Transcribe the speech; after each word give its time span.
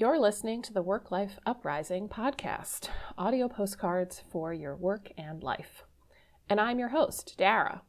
You're 0.00 0.18
listening 0.18 0.62
to 0.62 0.72
the 0.72 0.80
Work 0.80 1.10
Life 1.10 1.38
Uprising 1.44 2.08
podcast, 2.08 2.88
audio 3.18 3.48
postcards 3.48 4.24
for 4.30 4.50
your 4.50 4.74
work 4.74 5.12
and 5.18 5.42
life. 5.42 5.84
And 6.48 6.58
I'm 6.58 6.78
your 6.78 6.88
host, 6.88 7.34
Dara. 7.36 7.82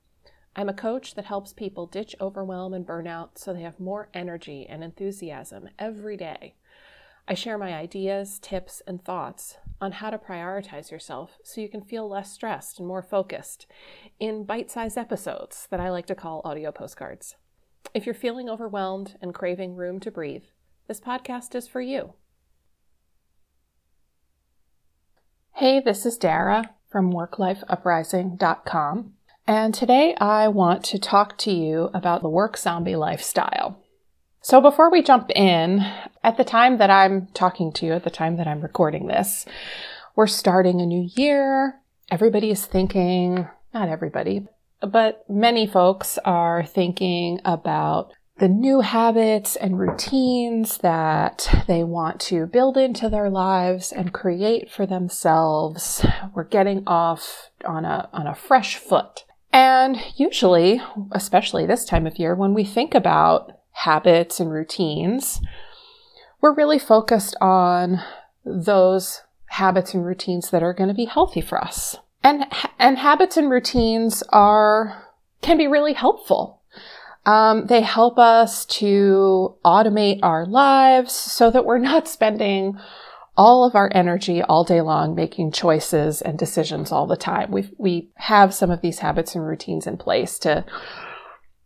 I'm 0.53 0.67
a 0.67 0.73
coach 0.73 1.15
that 1.15 1.23
helps 1.23 1.53
people 1.53 1.85
ditch 1.85 2.13
overwhelm 2.19 2.73
and 2.73 2.85
burnout 2.85 3.37
so 3.37 3.53
they 3.53 3.61
have 3.61 3.79
more 3.79 4.09
energy 4.13 4.67
and 4.67 4.83
enthusiasm 4.83 5.69
every 5.79 6.17
day. 6.17 6.55
I 7.29 7.33
share 7.33 7.57
my 7.57 7.73
ideas, 7.73 8.39
tips, 8.39 8.81
and 8.85 9.01
thoughts 9.01 9.55
on 9.79 9.93
how 9.93 10.09
to 10.09 10.17
prioritize 10.17 10.91
yourself 10.91 11.37
so 11.45 11.61
you 11.61 11.69
can 11.69 11.81
feel 11.81 12.09
less 12.09 12.29
stressed 12.29 12.77
and 12.77 12.85
more 12.89 13.01
focused 13.01 13.67
in 14.19 14.43
bite 14.43 14.69
sized 14.69 14.97
episodes 14.97 15.65
that 15.71 15.79
I 15.79 15.89
like 15.89 16.07
to 16.07 16.15
call 16.15 16.41
audio 16.43 16.73
postcards. 16.73 17.37
If 17.93 18.05
you're 18.05 18.13
feeling 18.13 18.49
overwhelmed 18.49 19.17
and 19.21 19.33
craving 19.33 19.77
room 19.77 20.01
to 20.01 20.11
breathe, 20.11 20.43
this 20.91 20.99
podcast 20.99 21.55
is 21.55 21.69
for 21.69 21.79
you. 21.79 22.15
Hey, 25.53 25.79
this 25.79 26.05
is 26.05 26.17
Dara 26.17 26.71
from 26.89 27.13
WorkLifeUprising.com, 27.13 29.13
and 29.47 29.73
today 29.73 30.15
I 30.15 30.49
want 30.49 30.83
to 30.83 30.99
talk 30.99 31.37
to 31.37 31.51
you 31.53 31.89
about 31.93 32.21
the 32.21 32.27
work 32.27 32.57
zombie 32.57 32.97
lifestyle. 32.97 33.81
So, 34.41 34.59
before 34.59 34.91
we 34.91 35.01
jump 35.01 35.31
in, 35.33 35.79
at 36.25 36.35
the 36.35 36.43
time 36.43 36.77
that 36.79 36.89
I'm 36.89 37.27
talking 37.27 37.71
to 37.71 37.85
you, 37.85 37.93
at 37.93 38.03
the 38.03 38.09
time 38.09 38.35
that 38.35 38.49
I'm 38.49 38.59
recording 38.59 39.07
this, 39.07 39.45
we're 40.17 40.27
starting 40.27 40.81
a 40.81 40.85
new 40.85 41.09
year. 41.15 41.79
Everybody 42.09 42.51
is 42.51 42.65
thinking, 42.65 43.47
not 43.73 43.87
everybody, 43.87 44.45
but 44.81 45.23
many 45.29 45.67
folks 45.67 46.17
are 46.25 46.65
thinking 46.65 47.39
about 47.45 48.11
the 48.39 48.47
new 48.47 48.81
habits 48.81 49.55
and 49.55 49.79
routines 49.79 50.79
that 50.79 51.63
they 51.67 51.83
want 51.83 52.19
to 52.19 52.47
build 52.47 52.77
into 52.77 53.09
their 53.09 53.29
lives 53.29 53.91
and 53.91 54.13
create 54.13 54.71
for 54.71 54.85
themselves. 54.85 56.05
We're 56.33 56.45
getting 56.45 56.83
off 56.87 57.51
on 57.65 57.85
a, 57.85 58.09
on 58.11 58.27
a 58.27 58.35
fresh 58.35 58.77
foot. 58.77 59.25
And 59.53 60.01
usually, 60.15 60.81
especially 61.11 61.65
this 61.65 61.85
time 61.85 62.07
of 62.07 62.17
year, 62.17 62.33
when 62.33 62.53
we 62.53 62.63
think 62.63 62.95
about 62.95 63.51
habits 63.73 64.39
and 64.39 64.51
routines, 64.51 65.41
we're 66.41 66.55
really 66.55 66.79
focused 66.79 67.35
on 67.41 68.01
those 68.45 69.21
habits 69.47 69.93
and 69.93 70.05
routines 70.05 70.49
that 70.49 70.63
are 70.63 70.73
going 70.73 70.87
to 70.87 70.95
be 70.95 71.05
healthy 71.05 71.41
for 71.41 71.61
us. 71.61 71.97
And, 72.23 72.45
and 72.79 72.97
habits 72.97 73.35
and 73.35 73.49
routines 73.49 74.23
are, 74.29 75.09
can 75.41 75.57
be 75.57 75.67
really 75.67 75.93
helpful 75.93 76.60
um, 77.25 77.67
they 77.67 77.81
help 77.81 78.17
us 78.17 78.65
to 78.65 79.55
automate 79.63 80.19
our 80.23 80.45
lives 80.45 81.13
so 81.13 81.51
that 81.51 81.65
we're 81.65 81.77
not 81.77 82.07
spending 82.07 82.77
all 83.37 83.63
of 83.63 83.75
our 83.75 83.89
energy 83.93 84.41
all 84.41 84.63
day 84.63 84.81
long 84.81 85.15
making 85.15 85.51
choices 85.51 86.21
and 86.21 86.37
decisions 86.37 86.91
all 86.91 87.07
the 87.07 87.15
time. 87.15 87.51
We 87.51 87.69
we 87.77 88.11
have 88.15 88.53
some 88.53 88.71
of 88.71 88.81
these 88.81 88.99
habits 88.99 89.35
and 89.35 89.45
routines 89.45 89.87
in 89.87 89.97
place 89.97 90.37
to 90.39 90.65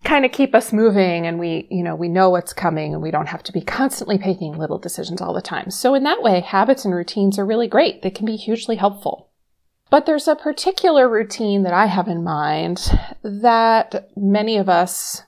kind 0.03 0.23
of 0.23 0.31
keep 0.31 0.53
us 0.53 0.71
moving 0.71 1.25
and 1.25 1.39
we, 1.39 1.67
you 1.71 1.83
know, 1.83 1.95
we 1.95 2.07
know 2.07 2.29
what's 2.29 2.53
coming 2.53 2.93
and 2.93 3.01
we 3.01 3.09
don't 3.09 3.27
have 3.27 3.41
to 3.43 3.51
be 3.51 3.61
constantly 3.61 4.19
making 4.19 4.57
little 4.57 4.77
decisions 4.77 5.19
all 5.19 5.33
the 5.33 5.41
time. 5.41 5.71
So 5.71 5.95
in 5.95 6.03
that 6.03 6.21
way, 6.21 6.41
habits 6.41 6.85
and 6.85 6.93
routines 6.93 7.39
are 7.39 7.45
really 7.45 7.67
great. 7.67 8.03
They 8.03 8.11
can 8.11 8.25
be 8.27 8.35
hugely 8.35 8.75
helpful. 8.75 9.31
But 9.89 10.05
there's 10.05 10.27
a 10.27 10.35
particular 10.35 11.09
routine 11.09 11.63
that 11.63 11.73
I 11.73 11.87
have 11.87 12.07
in 12.07 12.23
mind 12.23 12.99
that 13.23 14.09
many 14.15 14.57
of 14.57 14.69
us 14.69 15.23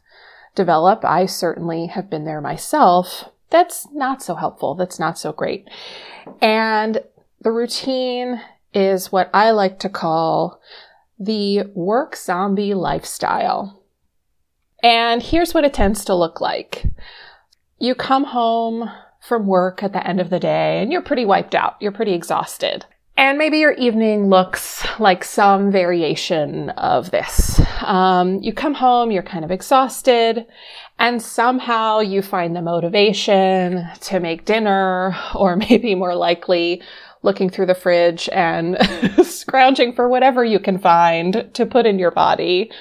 develop. 0.57 1.05
I 1.05 1.25
certainly 1.27 1.85
have 1.87 2.09
been 2.09 2.25
there 2.25 2.41
myself. 2.41 3.29
That's 3.49 3.87
not 3.93 4.21
so 4.21 4.35
helpful. 4.35 4.75
That's 4.75 4.99
not 4.99 5.17
so 5.17 5.31
great. 5.31 5.69
And 6.41 6.99
the 7.39 7.51
routine 7.51 8.41
is 8.73 9.11
what 9.11 9.29
I 9.33 9.51
like 9.51 9.79
to 9.79 9.89
call 9.89 10.59
the 11.17 11.63
work 11.73 12.17
zombie 12.17 12.73
lifestyle. 12.73 13.81
And 14.83 15.23
here's 15.23 15.53
what 15.53 15.63
it 15.63 15.73
tends 15.73 16.03
to 16.05 16.15
look 16.15 16.41
like. 16.41 16.85
You 17.79 17.95
come 17.95 18.25
home 18.25 18.89
from 19.21 19.47
work 19.47 19.81
at 19.83 19.93
the 19.93 20.05
end 20.05 20.19
of 20.19 20.29
the 20.29 20.39
day 20.39 20.81
and 20.81 20.91
you're 20.91 21.01
pretty 21.01 21.25
wiped 21.25 21.55
out. 21.55 21.75
You're 21.79 21.91
pretty 21.91 22.13
exhausted. 22.13 22.85
And 23.17 23.39
maybe 23.39 23.57
your 23.57 23.73
evening 23.73 24.29
looks 24.29 24.85
like 24.99 25.23
some 25.23 25.71
variation 25.71 26.69
of 26.69 27.09
this. 27.09 27.59
Um, 27.81 28.35
you 28.43 28.53
come 28.53 28.75
home, 28.75 29.09
you're 29.09 29.23
kind 29.23 29.43
of 29.43 29.49
exhausted, 29.49 30.45
and 30.99 31.19
somehow 31.19 31.99
you 31.99 32.21
find 32.21 32.55
the 32.55 32.61
motivation 32.61 33.87
to 34.01 34.19
make 34.19 34.45
dinner, 34.45 35.15
or 35.33 35.55
maybe 35.69 35.95
more 35.95 36.15
likely, 36.15 36.83
looking 37.23 37.49
through 37.49 37.65
the 37.65 37.73
fridge 37.73 38.29
and 38.31 38.77
scrounging 39.25 39.93
for 39.93 40.07
whatever 40.07 40.45
you 40.45 40.59
can 40.59 40.77
find 40.77 41.49
to 41.55 41.65
put 41.65 41.87
in 41.87 41.97
your 41.97 42.11
body. 42.11 42.71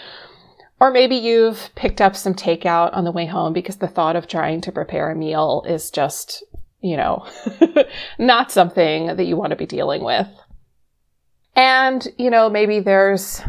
Or 0.78 0.90
maybe 0.90 1.16
you've 1.16 1.70
picked 1.76 2.02
up 2.02 2.14
some 2.14 2.34
takeout 2.34 2.94
on 2.94 3.04
the 3.04 3.12
way 3.12 3.24
home 3.24 3.54
because 3.54 3.76
the 3.76 3.88
thought 3.88 4.16
of 4.16 4.28
trying 4.28 4.60
to 4.60 4.72
prepare 4.72 5.10
a 5.10 5.16
meal 5.16 5.64
is 5.66 5.90
just 5.90 6.44
you 6.80 6.96
know, 6.96 7.26
not 8.18 8.50
something 8.52 9.16
that 9.16 9.26
you 9.26 9.36
want 9.36 9.50
to 9.50 9.56
be 9.56 9.66
dealing 9.66 10.04
with. 10.04 10.28
And, 11.54 12.06
you 12.18 12.30
know, 12.30 12.50
maybe 12.50 12.80
there's 12.80 13.40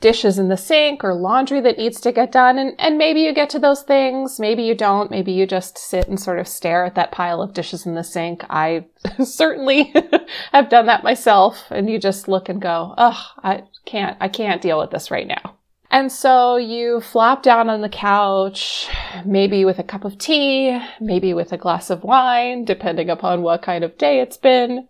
dishes 0.00 0.38
in 0.38 0.48
the 0.48 0.56
sink 0.56 1.02
or 1.02 1.14
laundry 1.14 1.60
that 1.60 1.78
needs 1.78 2.00
to 2.00 2.12
get 2.12 2.30
done. 2.30 2.58
And, 2.58 2.74
and 2.78 2.98
maybe 2.98 3.22
you 3.22 3.32
get 3.32 3.50
to 3.50 3.58
those 3.58 3.82
things. 3.82 4.38
Maybe 4.38 4.62
you 4.62 4.74
don't. 4.74 5.10
Maybe 5.10 5.32
you 5.32 5.46
just 5.46 5.78
sit 5.78 6.06
and 6.06 6.20
sort 6.20 6.38
of 6.38 6.46
stare 6.46 6.84
at 6.84 6.94
that 6.94 7.12
pile 7.12 7.42
of 7.42 7.54
dishes 7.54 7.86
in 7.86 7.94
the 7.94 8.04
sink. 8.04 8.44
I 8.50 8.86
certainly 9.24 9.92
have 10.52 10.68
done 10.68 10.86
that 10.86 11.02
myself. 11.02 11.64
And 11.70 11.90
you 11.90 11.98
just 11.98 12.28
look 12.28 12.48
and 12.48 12.60
go, 12.60 12.94
ugh, 12.96 13.16
I 13.42 13.62
can't, 13.84 14.16
I 14.20 14.28
can't 14.28 14.62
deal 14.62 14.78
with 14.78 14.90
this 14.90 15.10
right 15.10 15.26
now. 15.26 15.55
And 15.90 16.10
so 16.10 16.56
you 16.56 17.00
flop 17.00 17.42
down 17.42 17.68
on 17.68 17.80
the 17.80 17.88
couch, 17.88 18.88
maybe 19.24 19.64
with 19.64 19.78
a 19.78 19.84
cup 19.84 20.04
of 20.04 20.18
tea, 20.18 20.78
maybe 21.00 21.32
with 21.32 21.52
a 21.52 21.56
glass 21.56 21.90
of 21.90 22.02
wine, 22.02 22.64
depending 22.64 23.08
upon 23.08 23.42
what 23.42 23.62
kind 23.62 23.84
of 23.84 23.96
day 23.96 24.20
it's 24.20 24.36
been. 24.36 24.88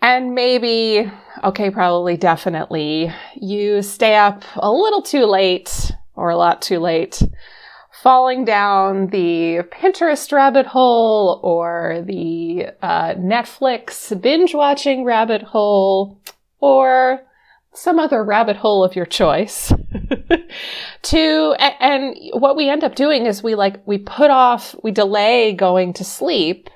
And 0.00 0.34
maybe, 0.34 1.10
okay, 1.44 1.70
probably 1.70 2.16
definitely, 2.16 3.12
you 3.36 3.82
stay 3.82 4.16
up 4.16 4.42
a 4.56 4.70
little 4.70 5.00
too 5.00 5.26
late 5.26 5.92
or 6.16 6.30
a 6.30 6.36
lot 6.36 6.60
too 6.60 6.80
late, 6.80 7.22
falling 8.02 8.44
down 8.44 9.06
the 9.06 9.60
Pinterest 9.70 10.32
rabbit 10.32 10.66
hole 10.66 11.40
or 11.44 12.02
the 12.04 12.66
uh, 12.82 13.14
Netflix 13.14 14.20
binge 14.20 14.54
watching 14.54 15.04
rabbit 15.04 15.42
hole 15.42 16.20
or 16.58 17.22
some 17.74 17.98
other 17.98 18.22
rabbit 18.22 18.56
hole 18.56 18.84
of 18.84 18.96
your 18.96 19.06
choice. 19.06 19.72
To 21.02 21.54
and 21.58 22.16
what 22.34 22.56
we 22.56 22.68
end 22.68 22.84
up 22.84 22.94
doing 22.94 23.26
is 23.26 23.42
we 23.42 23.54
like 23.54 23.84
we 23.86 23.98
put 23.98 24.30
off 24.30 24.74
we 24.82 24.90
delay 24.90 25.52
going 25.52 25.92
to 25.94 26.04
sleep 26.04 26.68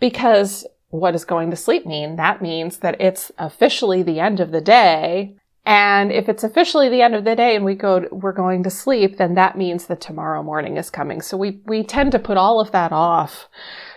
because 0.00 0.66
what 0.88 1.12
does 1.12 1.24
going 1.24 1.50
to 1.50 1.56
sleep 1.56 1.86
mean? 1.86 2.16
That 2.16 2.42
means 2.42 2.78
that 2.78 3.00
it's 3.00 3.32
officially 3.38 4.02
the 4.02 4.20
end 4.20 4.40
of 4.40 4.50
the 4.50 4.60
day. 4.60 5.36
And 5.64 6.12
if 6.12 6.28
it's 6.28 6.44
officially 6.44 6.88
the 6.88 7.02
end 7.02 7.14
of 7.14 7.24
the 7.24 7.34
day 7.34 7.56
and 7.56 7.64
we 7.64 7.74
go 7.74 8.06
we're 8.10 8.32
going 8.32 8.62
to 8.64 8.70
sleep 8.70 9.16
then 9.16 9.34
that 9.34 9.56
means 9.56 9.86
that 9.86 10.00
tomorrow 10.00 10.42
morning 10.42 10.76
is 10.76 10.90
coming. 10.90 11.22
So 11.22 11.36
we 11.36 11.60
we 11.66 11.82
tend 11.82 12.12
to 12.12 12.18
put 12.18 12.36
all 12.36 12.60
of 12.60 12.72
that 12.72 12.92
off 12.92 13.48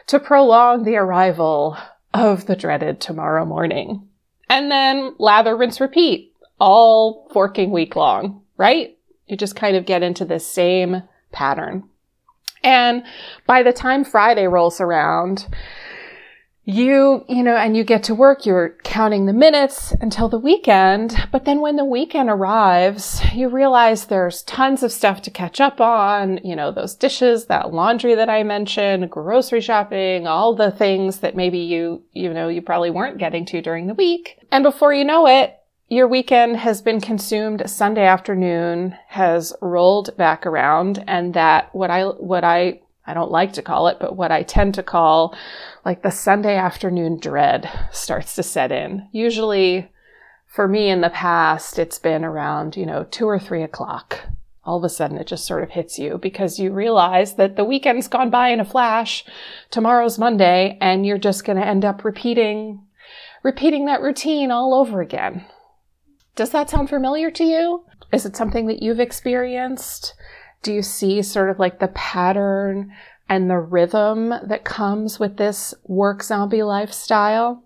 to 0.08 0.20
prolong 0.20 0.84
the 0.84 0.96
arrival 0.96 1.78
of 2.14 2.46
the 2.46 2.56
dreaded 2.56 3.02
tomorrow 3.02 3.46
morning 3.46 4.09
and 4.50 4.72
then 4.72 5.16
lather, 5.20 5.56
rinse, 5.56 5.80
repeat 5.80 6.34
all 6.60 7.30
forking 7.32 7.72
week 7.72 7.96
long, 7.96 8.42
right? 8.58 8.98
You 9.28 9.38
just 9.38 9.56
kind 9.56 9.76
of 9.76 9.86
get 9.86 10.04
into 10.04 10.26
this 10.26 10.46
same 10.46 11.04
pattern. 11.32 11.84
And 12.64 13.04
by 13.46 13.64
the 13.64 13.72
time 13.72 14.04
Friday 14.04 14.48
rolls 14.48 14.82
around, 14.82 15.48
you, 16.70 17.26
you 17.28 17.42
know, 17.42 17.56
and 17.56 17.76
you 17.76 17.84
get 17.84 18.04
to 18.04 18.16
work, 18.16 18.46
you're 18.46 18.76
counting 18.84 19.26
the 19.26 19.34
minutes 19.34 19.92
until 20.02 20.30
the 20.30 20.38
weekend. 20.38 21.28
But 21.32 21.46
then 21.46 21.62
when 21.62 21.78
the 21.78 21.86
weekend 21.86 22.30
arrives, 22.30 23.22
you 23.34 23.50
realize 23.50 24.06
there's 24.06 24.44
tons 24.44 24.84
of 24.84 24.92
stuff 24.92 25.22
to 25.24 25.32
catch 25.32 25.60
up 25.60 25.82
on, 25.82 26.40
you 26.44 26.56
know, 26.56 26.72
those 26.72 26.94
dishes, 26.94 27.48
that 27.48 27.74
laundry 27.74 28.14
that 28.14 28.30
I 28.30 28.44
mentioned, 28.44 29.10
grocery 29.10 29.62
shopping, 29.62 30.28
all 30.28 30.56
the 30.56 30.70
things 30.70 31.22
that 31.22 31.36
maybe 31.36 31.58
you, 31.58 32.04
you 32.14 32.32
know, 32.32 32.50
you 32.50 32.62
probably 32.62 32.92
weren't 32.92 33.18
getting 33.18 33.46
to 33.48 33.62
during 33.62 33.88
the 33.88 33.96
week. 33.96 34.38
And 34.52 34.64
before 34.64 34.94
you 34.94 35.04
know 35.04 35.28
it, 35.28 35.56
your 35.88 36.08
weekend 36.08 36.58
has 36.58 36.84
been 36.84 37.02
consumed. 37.02 37.68
Sunday 37.68 38.06
afternoon 38.06 38.96
has 39.08 39.56
rolled 39.60 40.16
back 40.18 40.46
around 40.46 41.04
and 41.08 41.34
that 41.34 41.74
what 41.74 41.90
I, 41.90 42.04
what 42.04 42.44
I 42.44 42.82
I 43.10 43.16
don't 43.16 43.32
like 43.32 43.54
to 43.54 43.64
call 43.64 43.88
it, 43.88 43.98
but 44.00 44.16
what 44.16 44.32
I 44.32 44.44
tend 44.44 44.76
to 44.76 44.84
call 44.84 45.36
like 45.84 46.04
the 46.04 46.12
Sunday 46.12 46.56
afternoon 46.56 47.20
dread 47.20 47.68
starts 47.92 48.36
to 48.36 48.44
set 48.44 48.72
in. 48.72 49.08
Usually 49.12 49.92
for 50.46 50.68
me 50.68 50.90
in 50.90 51.02
the 51.02 51.10
past, 51.10 51.80
it's 51.80 51.98
been 51.98 52.24
around, 52.24 52.78
you 52.78 52.86
know, 52.86 53.08
two 53.10 53.26
or 53.26 53.40
three 53.40 53.64
o'clock. 53.64 54.20
all 54.64 54.78
of 54.78 54.84
a 54.84 54.90
sudden 54.90 55.18
it 55.18 55.26
just 55.26 55.48
sort 55.48 55.64
of 55.64 55.72
hits 55.72 55.98
you 55.98 56.20
because 56.20 56.60
you 56.60 56.72
realize 56.72 57.34
that 57.36 57.56
the 57.56 57.64
weekend's 57.64 58.08
gone 58.08 58.30
by 58.30 58.50
in 58.50 58.60
a 58.60 58.66
flash. 58.66 59.26
Tomorrow's 59.72 60.20
Monday 60.20 60.78
and 60.80 61.04
you're 61.04 61.18
just 61.18 61.44
going 61.44 61.58
to 61.58 61.66
end 61.66 61.84
up 61.84 62.06
repeating, 62.06 62.80
repeating 63.42 63.86
that 63.86 64.02
routine 64.02 64.52
all 64.52 64.76
over 64.76 65.02
again. 65.02 65.46
Does 66.36 66.52
that 66.52 66.70
sound 66.70 66.90
familiar 66.90 67.32
to 67.32 67.44
you? 67.44 67.86
Is 68.14 68.28
it 68.28 68.36
something 68.36 68.68
that 68.68 68.84
you've 68.84 69.00
experienced? 69.00 70.14
Do 70.62 70.74
you 70.74 70.82
see 70.82 71.22
sort 71.22 71.50
of 71.50 71.60
like 71.60 71.80
the 71.80 71.88
pattern 71.90 72.92
and 73.28 73.50
the 73.50 73.60
rhythm 73.60 74.30
that 74.30 74.64
comes 74.64 75.20
with 75.20 75.38
this 75.38 75.74
work 75.84 76.24
zombie 76.24 76.64
lifestyle? 76.64 77.64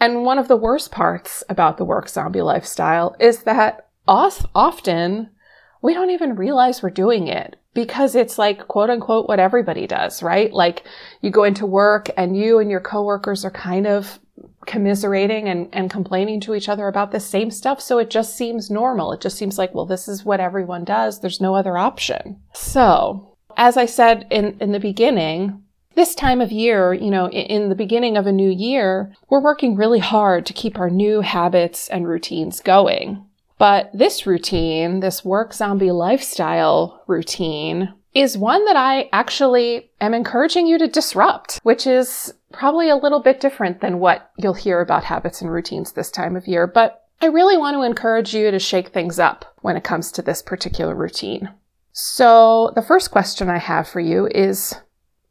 And 0.00 0.24
one 0.24 0.38
of 0.38 0.48
the 0.48 0.56
worst 0.56 0.90
parts 0.90 1.44
about 1.48 1.76
the 1.76 1.84
work 1.84 2.08
zombie 2.08 2.42
lifestyle 2.42 3.14
is 3.20 3.44
that 3.44 3.88
often 4.08 5.30
we 5.80 5.94
don't 5.94 6.10
even 6.10 6.36
realize 6.36 6.82
we're 6.82 6.90
doing 6.90 7.28
it 7.28 7.56
because 7.74 8.14
it's 8.14 8.38
like 8.38 8.68
quote 8.68 8.90
unquote 8.90 9.28
what 9.28 9.38
everybody 9.38 9.86
does, 9.86 10.22
right? 10.22 10.52
Like 10.52 10.84
you 11.20 11.30
go 11.30 11.44
into 11.44 11.66
work 11.66 12.08
and 12.16 12.36
you 12.36 12.58
and 12.58 12.70
your 12.70 12.80
coworkers 12.80 13.44
are 13.44 13.50
kind 13.50 13.86
of 13.86 14.18
commiserating 14.66 15.48
and, 15.48 15.68
and 15.72 15.90
complaining 15.90 16.40
to 16.40 16.54
each 16.54 16.68
other 16.68 16.88
about 16.88 17.12
the 17.12 17.20
same 17.20 17.50
stuff. 17.50 17.80
So 17.80 17.98
it 17.98 18.10
just 18.10 18.36
seems 18.36 18.70
normal. 18.70 19.12
It 19.12 19.20
just 19.20 19.36
seems 19.36 19.58
like, 19.58 19.74
well, 19.74 19.86
this 19.86 20.08
is 20.08 20.24
what 20.24 20.40
everyone 20.40 20.84
does. 20.84 21.20
There's 21.20 21.40
no 21.40 21.54
other 21.54 21.76
option. 21.76 22.40
So 22.54 23.36
as 23.56 23.76
I 23.76 23.86
said 23.86 24.26
in, 24.30 24.56
in 24.60 24.72
the 24.72 24.80
beginning, 24.80 25.62
this 25.94 26.14
time 26.14 26.40
of 26.40 26.50
year, 26.50 26.94
you 26.94 27.10
know, 27.10 27.28
in 27.28 27.68
the 27.68 27.74
beginning 27.74 28.16
of 28.16 28.26
a 28.26 28.32
new 28.32 28.50
year, 28.50 29.12
we're 29.28 29.42
working 29.42 29.76
really 29.76 29.98
hard 29.98 30.46
to 30.46 30.52
keep 30.52 30.78
our 30.78 30.88
new 30.88 31.20
habits 31.20 31.88
and 31.88 32.08
routines 32.08 32.60
going. 32.60 33.24
But 33.58 33.90
this 33.92 34.26
routine, 34.26 35.00
this 35.00 35.24
work 35.24 35.52
zombie 35.52 35.92
lifestyle 35.92 37.02
routine, 37.06 37.92
is 38.14 38.36
one 38.36 38.64
that 38.66 38.76
I 38.76 39.08
actually 39.12 39.90
am 40.00 40.14
encouraging 40.14 40.66
you 40.66 40.78
to 40.78 40.88
disrupt, 40.88 41.60
which 41.62 41.86
is 41.86 42.34
probably 42.52 42.88
a 42.88 42.96
little 42.96 43.20
bit 43.20 43.40
different 43.40 43.80
than 43.80 43.98
what 43.98 44.30
you'll 44.38 44.54
hear 44.54 44.80
about 44.80 45.04
habits 45.04 45.40
and 45.40 45.50
routines 45.50 45.92
this 45.92 46.10
time 46.10 46.36
of 46.36 46.46
year. 46.46 46.66
But 46.66 47.04
I 47.20 47.26
really 47.26 47.56
want 47.56 47.74
to 47.76 47.82
encourage 47.82 48.34
you 48.34 48.50
to 48.50 48.58
shake 48.58 48.88
things 48.88 49.18
up 49.18 49.44
when 49.62 49.76
it 49.76 49.84
comes 49.84 50.12
to 50.12 50.22
this 50.22 50.42
particular 50.42 50.94
routine. 50.94 51.50
So 51.92 52.72
the 52.74 52.82
first 52.82 53.10
question 53.10 53.48
I 53.48 53.58
have 53.58 53.86
for 53.86 54.00
you 54.00 54.26
is, 54.26 54.74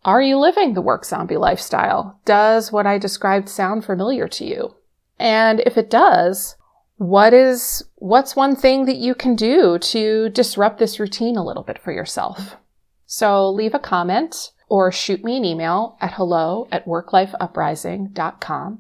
are 0.06 0.22
you 0.22 0.38
living 0.38 0.74
the 0.74 0.82
work 0.82 1.06
zombie 1.06 1.38
lifestyle? 1.38 2.20
Does 2.26 2.72
what 2.72 2.88
I 2.88 2.98
described 2.98 3.50
sound 3.50 3.86
familiar 3.86 4.28
to 4.30 4.46
you? 4.46 4.76
And 5.20 5.60
if 5.62 5.78
it 5.78 5.90
does, 5.90 6.56
what 6.96 7.34
is, 7.34 7.84
what's 7.96 8.36
one 8.36 8.56
thing 8.56 8.86
that 8.86 8.98
you 8.98 9.14
can 9.14 9.36
do 9.36 9.78
to 9.80 10.30
disrupt 10.30 10.78
this 10.78 11.00
routine 11.00 11.36
a 11.36 11.44
little 11.44 11.64
bit 11.64 11.78
for 11.78 11.92
yourself? 11.92 12.58
So 13.06 13.50
leave 13.50 13.74
a 13.74 13.80
comment 13.80 14.52
or 14.72 14.90
shoot 14.90 15.22
me 15.22 15.36
an 15.36 15.44
email 15.44 15.98
at 16.00 16.14
hello 16.14 16.66
at 16.72 16.86
worklifeuprising.com. 16.86 18.80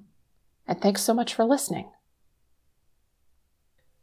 And 0.65 0.81
thanks 0.81 1.01
so 1.01 1.13
much 1.13 1.33
for 1.33 1.43
listening. 1.43 1.91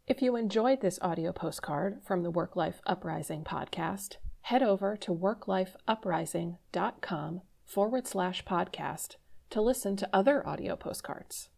If 0.06 0.20
you 0.20 0.37
enjoyed 0.37 0.82
this 0.82 0.99
audio 1.00 1.32
postcard 1.32 2.02
from 2.05 2.23
the 2.23 2.31
Work 2.31 2.56
Life 2.56 2.82
Uprising 2.87 3.43
podcast, 3.43 4.17
head 4.43 4.62
over 4.62 4.99
to 4.99 5.14
worklifeuprising.com 5.14 7.40
forward 7.64 8.06
slash 8.06 8.44
podcast 8.44 9.17
to 9.49 9.62
listen 9.62 9.96
to 9.96 10.11
other 10.12 10.46
audio 10.46 10.76
postcards. 10.76 11.46